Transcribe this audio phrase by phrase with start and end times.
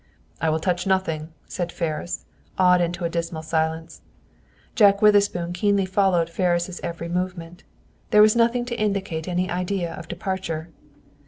[0.41, 2.25] "I will touch nothing," said Ferris,
[2.57, 4.01] awed into a dismal silence.
[4.73, 7.63] Jack Witherspoon keenly followed Ferris' every movement.
[8.09, 10.69] There was nothing to indicate any idea of departure.